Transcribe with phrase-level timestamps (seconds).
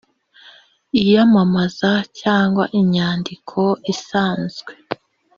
[1.01, 3.59] iyamamaza cyangwa inyandiko
[3.93, 4.71] isanzwe